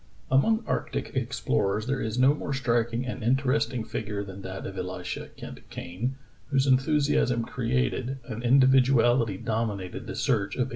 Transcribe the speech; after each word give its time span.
Among 0.31 0.63
arctic 0.65 1.15
explorers 1.15 1.85
there 1.85 2.01
is 2.01 2.17
no 2.17 2.33
more 2.33 2.55
striking 2.55 3.05
and 3.05 3.21
interesting 3.23 3.83
figure 3.83 4.23
than 4.23 4.41
that 4.41 4.65
of 4.65 4.75
Elisha 4.75 5.27
Kent 5.37 5.69
Kane, 5.69 6.15
whose 6.47 6.65
enthusiasm 6.65 7.43
created 7.45 8.17
and 8.27 8.41
individuality 8.41 9.37
dominated 9.37 10.07
the 10.07 10.15
search 10.15 10.55
of 10.55 10.69
1853. 10.69 10.69